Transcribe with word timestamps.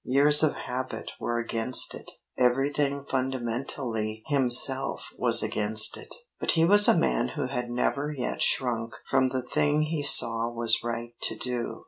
Years 0.03 0.41
of 0.41 0.55
habit 0.55 1.11
were 1.19 1.37
against 1.37 1.93
it; 1.93 2.09
everything 2.35 3.05
fundamentally 3.07 4.23
himself 4.25 5.05
was 5.15 5.43
against 5.43 5.95
it. 5.95 6.11
But 6.39 6.53
he 6.53 6.65
was 6.65 6.87
a 6.87 6.97
man 6.97 7.27
who 7.35 7.45
had 7.45 7.69
never 7.69 8.11
yet 8.11 8.41
shrunk 8.41 8.95
from 9.07 9.29
the 9.29 9.43
thing 9.43 9.83
he 9.83 10.01
saw 10.01 10.49
was 10.49 10.83
right 10.83 11.13
to 11.21 11.35
do. 11.37 11.79